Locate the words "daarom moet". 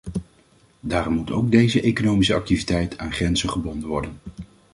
0.79-1.31